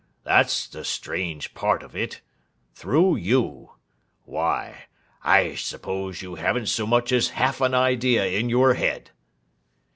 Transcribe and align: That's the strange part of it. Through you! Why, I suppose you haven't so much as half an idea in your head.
That's 0.23 0.67
the 0.67 0.83
strange 0.83 1.53
part 1.53 1.83
of 1.83 1.95
it. 1.95 2.21
Through 2.73 3.17
you! 3.17 3.73
Why, 4.23 4.85
I 5.23 5.53
suppose 5.53 6.23
you 6.23 6.33
haven't 6.33 6.69
so 6.69 6.87
much 6.87 7.11
as 7.11 7.29
half 7.37 7.61
an 7.61 7.75
idea 7.75 8.25
in 8.25 8.49
your 8.49 8.73
head. 8.73 9.11